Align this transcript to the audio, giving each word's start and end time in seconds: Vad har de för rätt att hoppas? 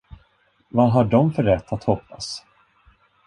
Vad 0.69 0.91
har 0.91 1.05
de 1.05 1.33
för 1.33 1.43
rätt 1.43 1.73
att 1.73 1.83
hoppas? 1.83 2.45